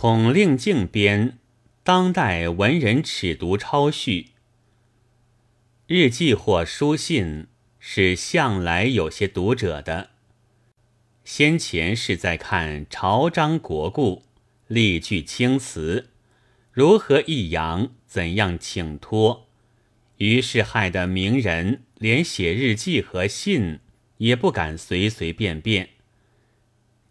[0.00, 1.30] 孔令敬编
[1.82, 4.22] 《当代文人尺牍抄序》。
[5.88, 7.48] 日记或书信
[7.80, 10.10] 是向来有些读者的。
[11.24, 14.22] 先前是在看朝章国故，
[14.68, 16.10] 例句青词，
[16.70, 19.48] 如何抑扬，怎样请托，
[20.18, 23.80] 于是害得名人连写日记和信
[24.18, 25.88] 也不敢随随便便。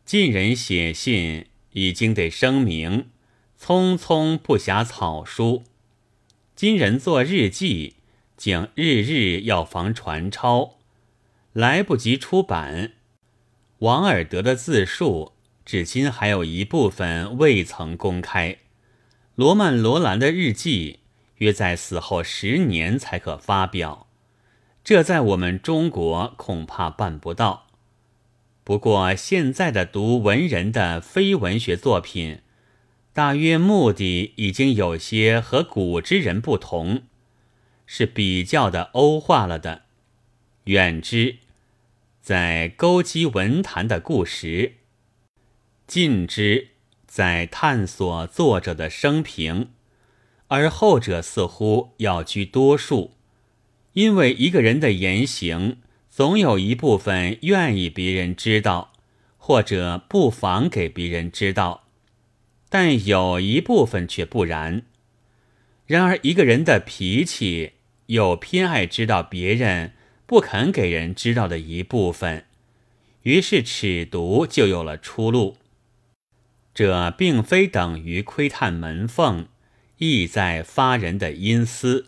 [0.06, 1.48] 近人写信
[1.78, 3.12] 已经得声明，
[3.62, 5.62] 匆匆不暇草书；
[6.56, 7.98] 今人做日记，
[8.36, 10.80] 竟日日要防传抄，
[11.54, 12.94] 来不及出版。
[13.80, 18.58] 王尔德的自述，至今还有一部分未曾公开。
[19.36, 21.02] 罗曼·罗兰的日记，
[21.36, 24.08] 约在死后十年才可发表，
[24.84, 27.67] 这在我们中国恐怕办不到。
[28.68, 32.42] 不过，现在的读文人的非文学作品，
[33.14, 37.04] 大约目的已经有些和古之人不同，
[37.86, 39.84] 是比较的欧化了的。
[40.66, 41.38] 远之，
[42.20, 44.74] 在勾稽文坛的故事；
[45.88, 46.72] 近之，
[47.06, 49.70] 在探索作者的生平。
[50.48, 53.14] 而后者似乎要居多数，
[53.94, 55.78] 因为一个人的言行。
[56.18, 58.92] 总有一部分愿意别人知道，
[59.38, 61.84] 或者不妨给别人知道，
[62.70, 64.82] 但有一部分却不然。
[65.86, 67.74] 然而，一个人的脾气
[68.08, 69.94] 又偏爱知道别人
[70.26, 72.46] 不肯给人知道的一部分，
[73.22, 75.58] 于是尺牍就有了出路。
[76.74, 79.48] 这并非等于窥探门缝，
[80.00, 82.08] 意在发人的阴私，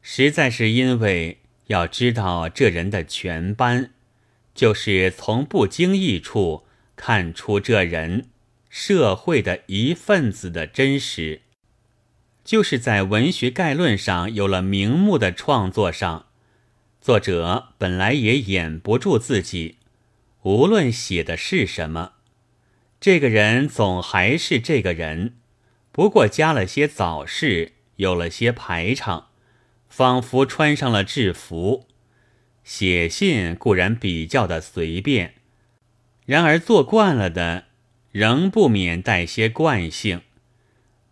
[0.00, 1.40] 实在是因为。
[1.66, 3.90] 要知道这人的全班，
[4.54, 6.64] 就是从不经意处
[6.94, 8.28] 看出这人
[8.68, 11.42] 社会的一份子的真实。
[12.44, 16.26] 就是在文学概论上有了名目的创作上，
[17.00, 19.78] 作者本来也掩不住自己，
[20.42, 22.12] 无论写的是什么，
[23.00, 25.34] 这个人总还是这个人，
[25.90, 29.30] 不过加了些早逝，有了些排场。
[29.88, 31.86] 仿佛穿上了制服，
[32.64, 35.34] 写信固然比较的随便，
[36.26, 37.64] 然而做惯了的，
[38.12, 40.22] 仍不免带些惯性。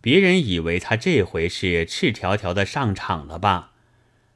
[0.01, 3.71] 别人以为他这回是赤条条的上场了吧？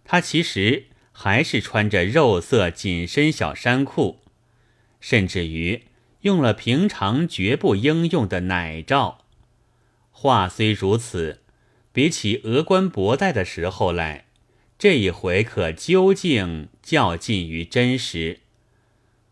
[0.04, 4.24] 他其实还是穿着肉色紧身小衫裤，
[5.00, 5.84] 甚至于
[6.22, 9.26] 用了平常绝不应用的奶罩。
[10.10, 11.44] 话虽如此，
[11.94, 14.29] 比起峨冠博带的时候来。
[14.80, 18.40] 这一回可究竟较近于真实，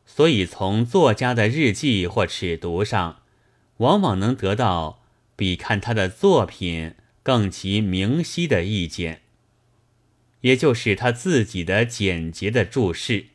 [0.06, 3.22] 所以从作家的日记或尺牍上，
[3.78, 5.06] 往往能得到
[5.38, 9.22] 比看他的作品更其明晰的意见，
[10.42, 13.28] 也就是他自己的简洁的注释。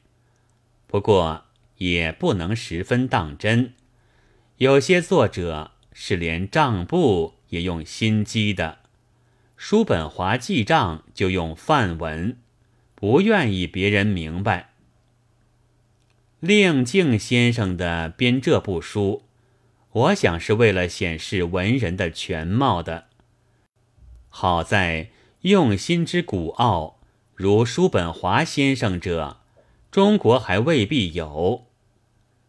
[0.87, 1.47] 不过
[1.79, 3.73] 也不能十分当真，
[4.59, 8.82] 有些作者是连账簿也用心机的。
[9.65, 12.37] 叔本华记账就用范文，
[12.97, 14.73] 不愿意别人明白。
[16.41, 19.23] 令敬先生的编这部书，
[19.93, 23.07] 我想是为了显示文人的全貌的。
[24.29, 25.11] 好在
[25.43, 26.99] 用心之古奥，
[27.37, 29.43] 如叔本华先生者，
[29.93, 31.69] 中国还未必有。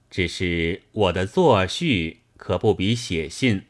[0.09, 3.65] 只是我的作序可不比写信。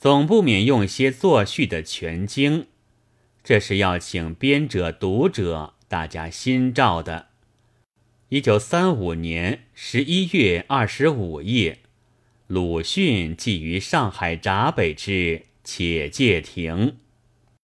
[0.00, 2.68] 总不免用些作序的全经，
[3.44, 7.26] 这是要请编者、读者大家心照的。
[8.30, 11.80] 一九三五年十一月二十五夜，
[12.46, 16.96] 鲁迅寄于上海闸北之且介亭。